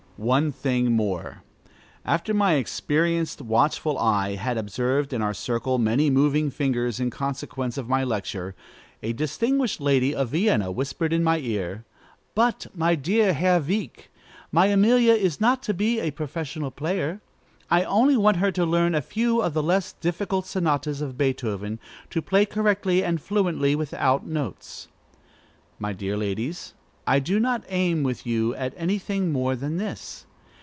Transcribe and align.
One 0.17 0.51
thing 0.51 0.91
more. 0.91 1.41
After 2.05 2.31
my 2.31 2.53
experienced, 2.53 3.41
watchful 3.41 3.97
eye 3.97 4.35
had 4.35 4.55
observed 4.55 5.13
in 5.13 5.21
our 5.23 5.33
circle 5.33 5.79
many 5.79 6.11
moving 6.11 6.51
fingers 6.51 6.99
in 6.99 7.09
consequence 7.09 7.75
of 7.75 7.89
my 7.89 8.03
lecture, 8.03 8.53
a 9.01 9.13
distinguished 9.13 9.81
lady 9.81 10.13
of 10.13 10.29
Vienna 10.29 10.71
whispered 10.71 11.11
in 11.11 11.23
my 11.23 11.39
ear: 11.39 11.85
"But, 12.35 12.67
my 12.75 12.93
dear 12.93 13.33
Herr 13.33 13.59
Wieck, 13.59 14.11
my 14.51 14.67
Amelia 14.67 15.13
is 15.13 15.41
not 15.41 15.63
to 15.63 15.73
be 15.73 15.99
a 15.99 16.11
professional 16.11 16.69
player: 16.69 17.19
I 17.71 17.83
only 17.83 18.15
want 18.15 18.37
her 18.37 18.51
to 18.51 18.63
learn 18.63 18.93
a 18.93 19.01
few 19.01 19.41
of 19.41 19.55
the 19.55 19.63
less 19.63 19.93
difficult 19.93 20.45
sonatas 20.45 21.01
of 21.01 21.17
Beethoven, 21.17 21.79
to 22.11 22.21
play 22.21 22.45
correctly 22.45 23.03
and 23.03 23.19
fluently, 23.19 23.75
without 23.75 24.27
notes." 24.27 24.87
My 25.79 25.93
dear 25.93 26.15
ladies, 26.15 26.75
I 27.07 27.17
do 27.19 27.39
not 27.39 27.63
aim 27.67 28.03
with 28.03 28.27
you 28.27 28.53
at 28.55 28.75
any 28.77 28.99
thing 28.99 29.31
more 29.31 29.55
than 29.55 29.77
this. 29.77 30.27